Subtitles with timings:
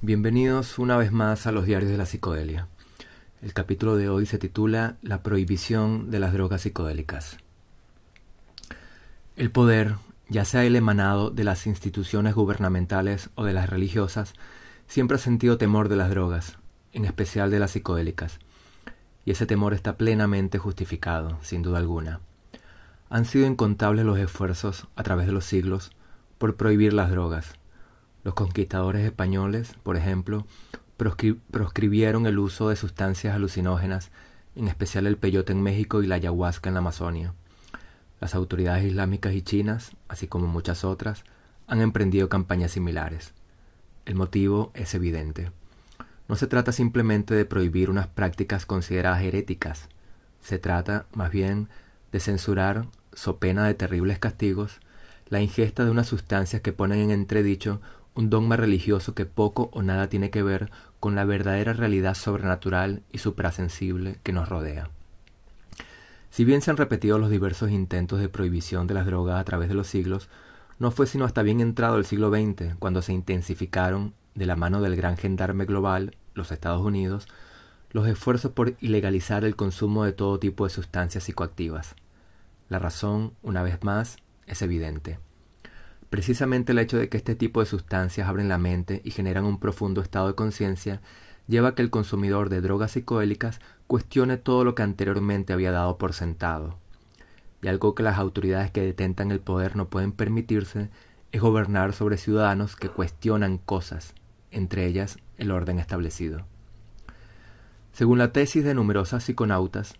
[0.00, 2.68] Bienvenidos una vez más a los diarios de la psicodelia.
[3.40, 7.38] El capítulo de hoy se titula La prohibición de las drogas psicodélicas.
[9.36, 9.94] El poder,
[10.28, 14.34] ya sea el emanado de las instituciones gubernamentales o de las religiosas,
[14.86, 16.58] siempre ha sentido temor de las drogas,
[16.92, 18.40] en especial de las psicodélicas,
[19.24, 22.20] y ese temor está plenamente justificado, sin duda alguna.
[23.08, 25.92] Han sido incontables los esfuerzos, a través de los siglos,
[26.36, 27.54] por prohibir las drogas.
[28.24, 30.46] Los conquistadores españoles, por ejemplo,
[30.96, 34.10] proscribieron el uso de sustancias alucinógenas,
[34.56, 37.34] en especial el peyote en México y la ayahuasca en la Amazonia.
[38.20, 41.24] Las autoridades islámicas y chinas, así como muchas otras,
[41.66, 43.34] han emprendido campañas similares.
[44.06, 45.52] El motivo es evidente.
[46.26, 49.88] No se trata simplemente de prohibir unas prácticas consideradas heréticas,
[50.40, 51.68] se trata, más bien,
[52.12, 54.80] de censurar, so pena de terribles castigos,
[55.28, 57.80] la ingesta de unas sustancias que ponen en entredicho
[58.14, 63.02] un dogma religioso que poco o nada tiene que ver con la verdadera realidad sobrenatural
[63.12, 64.90] y suprasensible que nos rodea.
[66.30, 69.68] Si bien se han repetido los diversos intentos de prohibición de las drogas a través
[69.68, 70.28] de los siglos,
[70.78, 74.80] no fue sino hasta bien entrado el siglo XX cuando se intensificaron, de la mano
[74.80, 77.28] del gran gendarme global, los Estados Unidos,
[77.90, 81.94] los esfuerzos por ilegalizar el consumo de todo tipo de sustancias psicoactivas.
[82.68, 85.20] La razón, una vez más, es evidente.
[86.14, 89.58] Precisamente el hecho de que este tipo de sustancias abren la mente y generan un
[89.58, 91.00] profundo estado de conciencia
[91.48, 95.98] lleva a que el consumidor de drogas psicodélicas cuestione todo lo que anteriormente había dado
[95.98, 96.78] por sentado.
[97.62, 100.88] Y algo que las autoridades que detentan el poder no pueden permitirse
[101.32, 104.14] es gobernar sobre ciudadanos que cuestionan cosas,
[104.52, 106.46] entre ellas el orden establecido.
[107.92, 109.96] Según la tesis de numerosas psiconautas,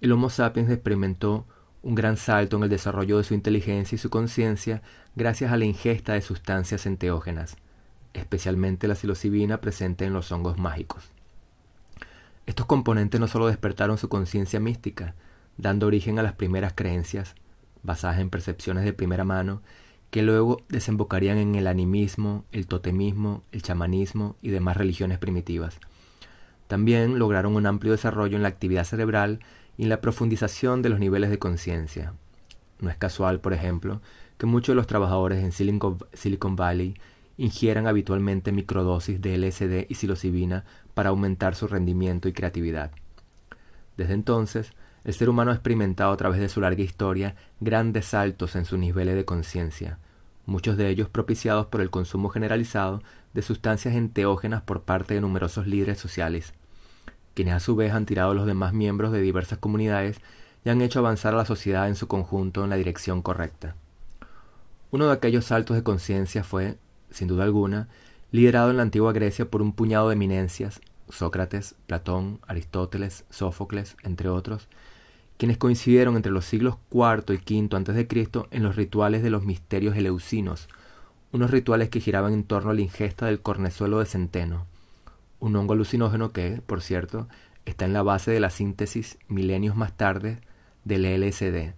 [0.00, 1.44] el Homo sapiens experimentó
[1.82, 4.82] un gran salto en el desarrollo de su inteligencia y su conciencia
[5.16, 7.56] gracias a la ingesta de sustancias enteógenas,
[8.14, 11.10] especialmente la psilocibina presente en los hongos mágicos.
[12.46, 15.14] Estos componentes no solo despertaron su conciencia mística,
[15.56, 17.34] dando origen a las primeras creencias,
[17.82, 19.62] basadas en percepciones de primera mano,
[20.10, 25.78] que luego desembocarían en el animismo, el totemismo, el chamanismo y demás religiones primitivas.
[26.68, 29.40] También lograron un amplio desarrollo en la actividad cerebral
[29.76, 32.14] y en la profundización de los niveles de conciencia.
[32.80, 34.00] No es casual, por ejemplo,
[34.38, 36.94] que muchos de los trabajadores en Silicon, Valley
[37.38, 42.90] ingieran habitualmente microdosis de LSD y psilocibina para aumentar su rendimiento y creatividad.
[43.96, 44.72] Desde entonces,
[45.04, 48.78] el ser humano ha experimentado a través de su larga historia grandes saltos en sus
[48.78, 49.98] niveles de conciencia,
[50.46, 53.02] muchos de ellos propiciados por el consumo generalizado
[53.34, 56.54] de sustancias enteógenas por parte de numerosos líderes sociales,
[57.34, 60.20] quienes a su vez han tirado a los demás miembros de diversas comunidades
[60.64, 63.74] y han hecho avanzar a la sociedad en su conjunto en la dirección correcta.
[64.90, 66.76] Uno de aquellos saltos de conciencia fue,
[67.10, 67.88] sin duda alguna,
[68.30, 74.28] liderado en la antigua Grecia por un puñado de eminencias, Sócrates, Platón, Aristóteles, Sófocles, entre
[74.28, 74.68] otros,
[75.36, 78.46] quienes coincidieron entre los siglos IV y V a.C.
[78.50, 80.68] en los rituales de los misterios eleusinos,
[81.32, 84.66] unos rituales que giraban en torno a la ingesta del cornezuelo de centeno,
[85.42, 87.26] un hongo alucinógeno que, por cierto,
[87.64, 90.38] está en la base de la síntesis milenios más tarde
[90.84, 91.74] del LSD.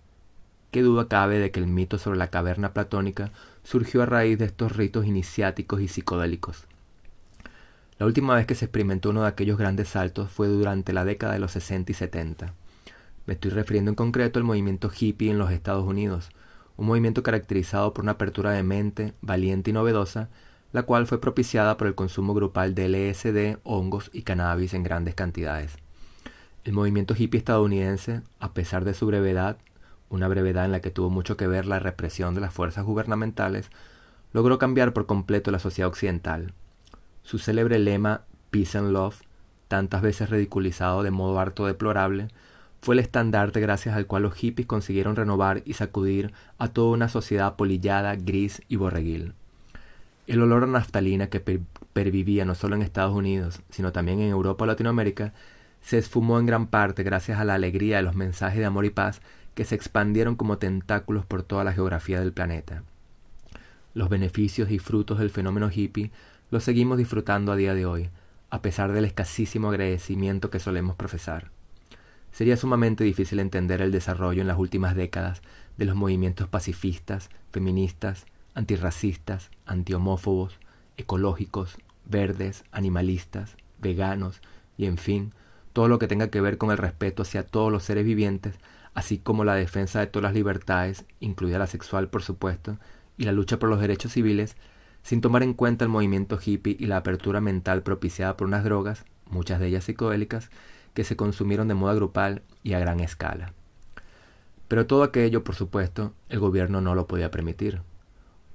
[0.71, 3.33] ¿Qué duda cabe de que el mito sobre la caverna platónica
[3.63, 6.67] surgió a raíz de estos ritos iniciáticos y psicodélicos?
[7.99, 11.33] La última vez que se experimentó uno de aquellos grandes saltos fue durante la década
[11.33, 12.53] de los 60 y 70.
[13.25, 16.29] Me estoy refiriendo en concreto al movimiento hippie en los Estados Unidos,
[16.77, 20.29] un movimiento caracterizado por una apertura de mente valiente y novedosa
[20.75, 25.15] la cual fue propiciada por el consumo grupal de LSD, hongos y cannabis en grandes
[25.15, 25.77] cantidades.
[26.65, 29.57] El movimiento hippie estadounidense, a pesar de su brevedad,
[30.09, 33.71] una brevedad en la que tuvo mucho que ver la represión de las fuerzas gubernamentales,
[34.33, 36.53] logró cambiar por completo la sociedad occidental.
[37.23, 39.21] Su célebre lema Peace and Love,
[39.69, 42.27] tantas veces ridiculizado de modo harto deplorable,
[42.83, 47.09] fue el estandarte gracias al cual los hippies consiguieron renovar y sacudir a toda una
[47.09, 49.35] sociedad polillada, gris y borreguil.
[50.27, 51.41] El olor a naftalina que
[51.93, 55.35] pervivía no solo en Estados Unidos, sino también en Europa o Latinoamérica,
[55.83, 58.91] se esfumó en gran parte gracias a la alegría de los mensajes de amor y
[58.91, 59.21] paz
[59.55, 62.85] que se expandieron como tentáculos por toda la geografía del planeta.
[63.93, 66.11] Los beneficios y frutos del fenómeno hippie
[66.51, 68.09] los seguimos disfrutando a día de hoy,
[68.49, 71.51] a pesar del escasísimo agradecimiento que solemos profesar.
[72.33, 75.43] Sería sumamente difícil entender el desarrollo en las últimas décadas
[75.77, 80.59] de los movimientos pacifistas, feministas, antirracistas, antihomófobos,
[80.97, 84.41] ecológicos, verdes, animalistas, veganos
[84.77, 85.33] y en fin,
[85.73, 88.57] todo lo que tenga que ver con el respeto hacia todos los seres vivientes,
[88.95, 92.79] así como la defensa de todas las libertades, incluida la sexual por supuesto,
[93.17, 94.57] y la lucha por los derechos civiles,
[95.03, 99.05] sin tomar en cuenta el movimiento hippie y la apertura mental propiciada por unas drogas,
[99.29, 100.51] muchas de ellas psicodélicas,
[100.95, 103.53] que se consumieron de modo grupal y a gran escala.
[104.69, 107.83] Pero todo aquello, por supuesto, el gobierno no lo podía permitir.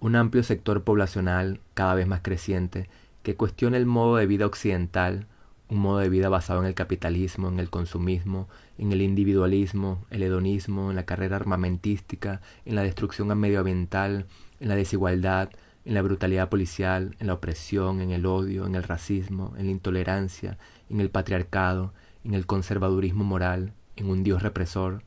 [0.02, 2.90] Un amplio sector poblacional, cada vez más creciente,
[3.22, 5.28] que cuestiona el modo de vida occidental,
[5.68, 8.48] un modo de vida basado en el capitalismo, en el consumismo,
[8.78, 14.26] en el individualismo, el hedonismo, en la carrera armamentística, en la destrucción medioambiental,
[14.62, 15.50] en la desigualdad,
[15.84, 19.72] en la brutalidad policial, en la opresión, en el odio, en el racismo, en la
[19.72, 20.58] intolerancia,
[20.90, 21.94] en el patriarcado,
[22.24, 25.04] en el conservadurismo moral, en un Dios represor.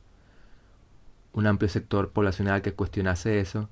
[1.33, 3.69] Un amplio sector poblacional que cuestionase eso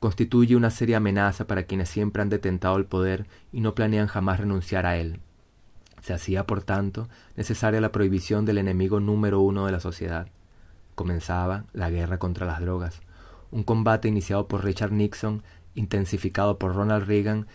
[0.00, 4.40] constituye una seria amenaza para quienes siempre han detentado el poder y no planean jamás
[4.40, 5.20] renunciar a él.
[6.02, 10.28] Se hacía, por tanto, necesaria la prohibición del enemigo número uno de la sociedad.
[10.94, 13.02] Comenzaba la guerra contra las drogas,
[13.50, 15.42] un combate iniciado por Richard Nixon,
[15.74, 17.46] intensificado por Ronald Reagan,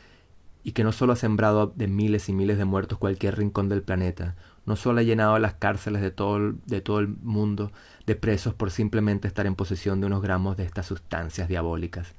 [0.63, 3.83] y que no solo ha sembrado de miles y miles de muertos cualquier rincón del
[3.83, 7.71] planeta, no solo ha llenado las cárceles de todo, de todo el mundo
[8.07, 12.15] de presos por simplemente estar en posesión de unos gramos de estas sustancias diabólicas,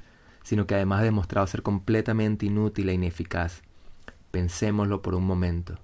[0.47, 3.63] sino que además ha demostrado ser completamente inútil e ineficaz.
[4.31, 5.75] Pensémoslo por un momento.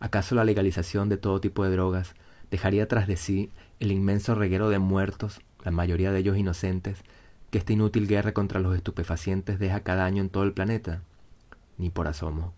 [0.00, 2.14] ¿Acaso la legalización de todo tipo de drogas
[2.50, 3.50] dejaría tras de sí
[3.80, 7.04] el inmenso reguero de muertos, la mayoría de ellos inocentes,
[7.50, 11.00] que esta inútil guerra contra los estupefacientes deja cada año en todo el planeta?
[11.78, 12.52] Ni por asomo.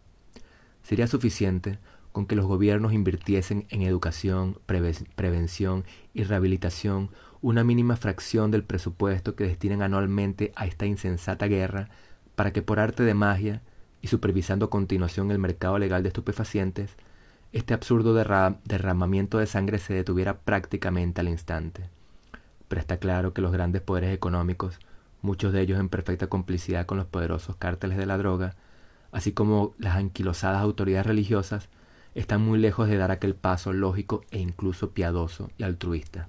[0.83, 1.79] Sería suficiente
[2.11, 5.85] con que los gobiernos invirtiesen en educación, prevención
[6.15, 11.89] y rehabilitación una mínima fracción del presupuesto que destinan anualmente a esta insensata guerra
[12.35, 13.63] para que por arte de magia
[14.01, 16.97] y supervisando a continuación el mercado legal de estupefacientes,
[17.53, 21.89] este absurdo derramamiento de sangre se detuviera prácticamente al instante.
[22.69, 24.79] Pero está claro que los grandes poderes económicos,
[25.23, 28.55] muchos de ellos en perfecta complicidad con los poderosos cárteles de la droga,
[29.11, 31.69] así como las anquilosadas autoridades religiosas,
[32.15, 36.29] están muy lejos de dar aquel paso lógico e incluso piadoso y altruista.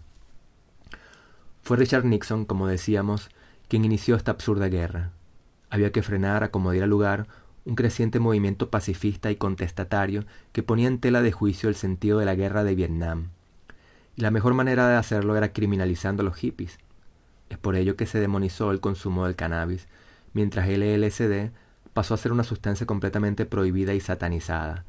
[1.69, 3.29] Fue Richard Nixon, como decíamos,
[3.67, 5.11] quien inició esta absurda guerra.
[5.69, 7.27] Había que frenar a como diera lugar
[7.63, 12.25] un creciente movimiento pacifista y contestatario que ponía en tela de juicio el sentido de
[12.25, 13.29] la guerra de Vietnam.
[14.15, 16.79] Y la mejor manera de hacerlo era criminalizando a los hippies.
[17.49, 19.87] Es por ello que se demonizó el consumo del cannabis,
[20.33, 21.51] mientras el LSD
[21.93, 24.85] pasó a ser una sustancia completamente prohibida y satanizada.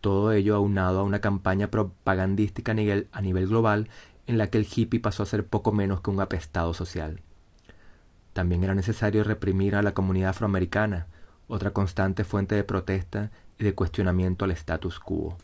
[0.00, 3.88] Todo ello aunado a una campaña propagandística a nivel, a nivel global
[4.26, 7.20] en la que el hippie pasó a ser poco menos que un apestado social.
[8.32, 11.06] También era necesario reprimir a la comunidad afroamericana,
[11.46, 15.36] otra constante fuente de protesta y de cuestionamiento al status quo.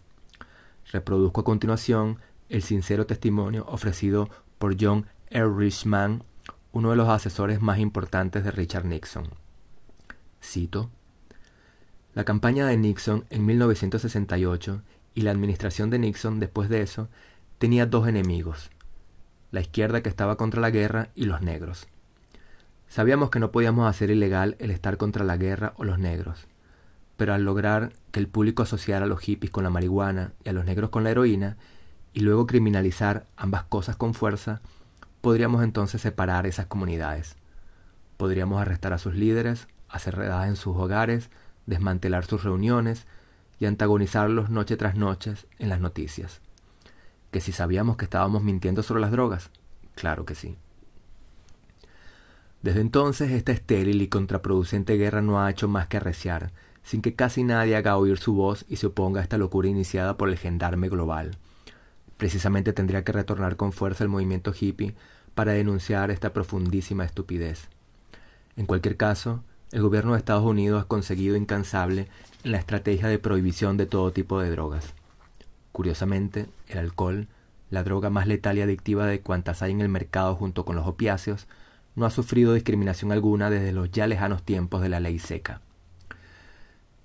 [0.90, 2.18] Reproduzco a continuación
[2.48, 4.28] el sincero testimonio ofrecido
[4.58, 6.24] por John Ehrlichman,
[6.72, 9.28] uno de los asesores más importantes de Richard Nixon.
[10.42, 10.90] Cito:
[12.14, 14.82] La campaña de Nixon en 1968
[15.14, 17.08] y la administración de Nixon después de eso
[17.60, 18.70] tenía dos enemigos,
[19.50, 21.88] la izquierda que estaba contra la guerra y los negros.
[22.88, 26.46] Sabíamos que no podíamos hacer ilegal el estar contra la guerra o los negros,
[27.18, 30.54] pero al lograr que el público asociara a los hippies con la marihuana y a
[30.54, 31.58] los negros con la heroína,
[32.14, 34.62] y luego criminalizar ambas cosas con fuerza,
[35.20, 37.36] podríamos entonces separar esas comunidades.
[38.16, 41.28] Podríamos arrestar a sus líderes, hacer redadas en sus hogares,
[41.66, 43.06] desmantelar sus reuniones
[43.58, 46.40] y antagonizarlos noche tras noche en las noticias.
[47.30, 49.50] ¿Que si sabíamos que estábamos mintiendo sobre las drogas?
[49.94, 50.56] Claro que sí.
[52.62, 57.14] Desde entonces esta estéril y contraproducente guerra no ha hecho más que arreciar, sin que
[57.14, 60.36] casi nadie haga oír su voz y se oponga a esta locura iniciada por el
[60.36, 61.38] gendarme global.
[62.16, 64.94] Precisamente tendría que retornar con fuerza el movimiento hippie
[65.34, 67.68] para denunciar esta profundísima estupidez.
[68.56, 72.08] En cualquier caso, el gobierno de Estados Unidos ha conseguido incansable
[72.42, 74.92] la estrategia de prohibición de todo tipo de drogas.
[75.72, 77.28] Curiosamente, el alcohol,
[77.70, 80.86] la droga más letal y adictiva de cuantas hay en el mercado junto con los
[80.86, 81.46] opiáceos,
[81.94, 85.60] no ha sufrido discriminación alguna desde los ya lejanos tiempos de la ley seca.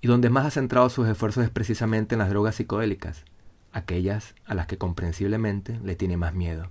[0.01, 3.23] Y donde más ha centrado sus esfuerzos es precisamente en las drogas psicodélicas,
[3.71, 6.69] aquellas a las que comprensiblemente le tiene más miedo.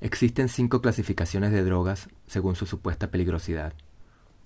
[0.00, 3.72] Existen cinco clasificaciones de drogas según su supuesta peligrosidad,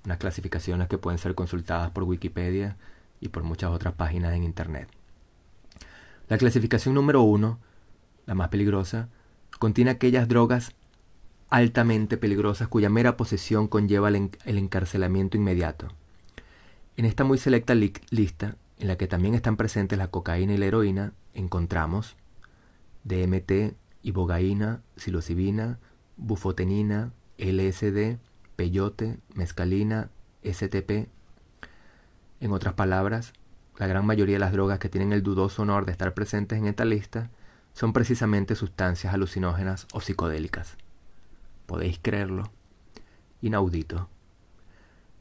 [0.05, 2.76] unas clasificaciones que pueden ser consultadas por Wikipedia
[3.21, 4.88] y por muchas otras páginas en Internet.
[6.28, 7.59] La clasificación número uno,
[8.26, 9.09] la más peligrosa,
[9.59, 10.75] contiene aquellas drogas
[11.49, 15.88] altamente peligrosas cuya mera posesión conlleva el, encarcelamiento inmediato.
[16.97, 20.66] En esta muy selecta lista, en la que también están presentes la cocaína y la
[20.66, 22.16] heroína, encontramos
[23.04, 25.78] DMT, ibogaína, psilocibina,
[26.16, 28.18] bufotenina, LSD,
[28.56, 30.11] peyote, mescalina,
[30.42, 31.09] STP.
[32.40, 33.33] En otras palabras,
[33.78, 36.66] la gran mayoría de las drogas que tienen el dudoso honor de estar presentes en
[36.66, 37.30] esta lista
[37.75, 40.76] son precisamente sustancias alucinógenas o psicodélicas.
[41.66, 42.50] ¿Podéis creerlo?
[43.42, 44.09] Inaudito.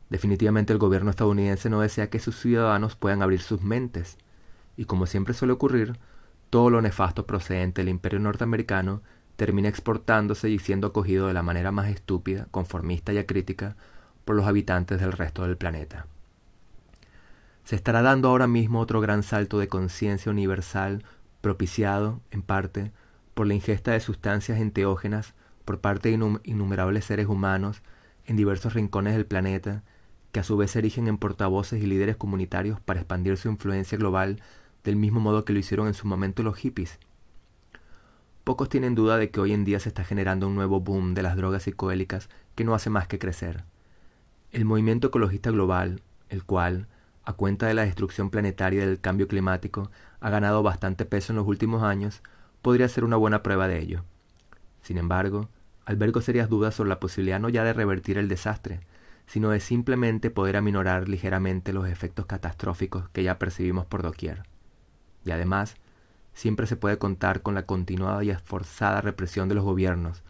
[0.10, 4.18] Definitivamente el gobierno estadounidense no desea que sus ciudadanos puedan abrir sus mentes,
[4.78, 5.98] y como siempre suele ocurrir,
[6.50, 9.02] todo lo nefasto procedente del imperio norteamericano
[9.36, 13.76] termina exportándose y siendo acogido de la manera más estúpida, conformista y acrítica
[14.24, 16.08] por los habitantes del resto del planeta.
[17.66, 21.04] Se estará dando ahora mismo otro gran salto de conciencia universal
[21.42, 22.92] propiciado, en parte,
[23.34, 25.34] por la ingesta de sustancias enteógenas
[25.66, 27.82] por parte de innumerables seres humanos
[28.26, 29.84] en diversos rincones del planeta,
[30.32, 33.98] que a su vez se erigen en portavoces y líderes comunitarios para expandir su influencia
[33.98, 34.42] global
[34.84, 37.00] del mismo modo que lo hicieron en su momento los hippies.
[38.44, 41.24] Pocos tienen duda de que hoy en día se está generando un nuevo boom de
[41.24, 43.64] las drogas psicoélicas que no hace más que crecer.
[44.52, 46.88] El movimiento ecologista global, el cual,
[47.26, 51.38] a cuenta de la destrucción planetaria y del cambio climático, ha ganado bastante peso en
[51.38, 52.22] los últimos años,
[52.62, 54.04] podría ser una buena prueba de ello.
[54.82, 55.50] Sin embargo,
[55.86, 58.80] albergo serias dudas sobre la posibilidad no ya de revertir el desastre,
[59.28, 64.44] sino de simplemente poder aminorar ligeramente los efectos catastróficos que ya percibimos por doquier.
[65.26, 65.76] Y además,
[66.34, 70.24] siempre se puede contar con la continuada y esforzada represión de los gobiernos,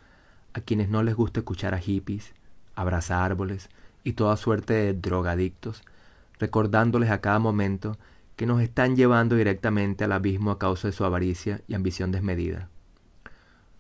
[0.54, 2.34] a quienes no les gusta escuchar a hippies,
[2.76, 3.70] abrazar árboles
[4.06, 5.84] y toda suerte de drogadictos,
[6.40, 7.98] recordándoles a cada momento
[8.36, 12.70] que nos están llevando directamente al abismo a causa de su avaricia y ambición desmedida.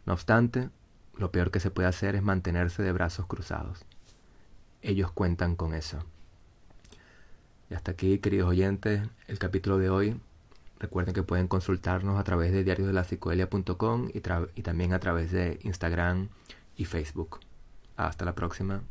[0.05, 0.69] No obstante,
[1.17, 3.85] lo peor que se puede hacer es mantenerse de brazos cruzados.
[4.81, 6.05] Ellos cuentan con eso.
[7.69, 10.19] Y hasta aquí, queridos oyentes, el capítulo de hoy.
[10.77, 14.17] Recuerden que pueden consultarnos a través de diariosdelapsicodelia.com y,
[14.55, 16.29] y también a través de Instagram
[16.75, 17.39] y Facebook.
[17.97, 18.83] Hasta la próxima.